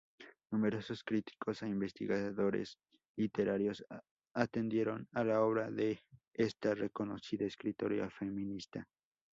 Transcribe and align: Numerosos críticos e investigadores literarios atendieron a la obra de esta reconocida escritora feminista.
Numerosos 0.51 1.03
críticos 1.03 1.61
e 1.61 1.67
investigadores 1.67 2.75
literarios 3.15 3.85
atendieron 4.33 5.07
a 5.13 5.23
la 5.23 5.43
obra 5.43 5.69
de 5.69 5.99
esta 6.33 6.73
reconocida 6.73 7.45
escritora 7.45 8.09
feminista. 8.09 8.87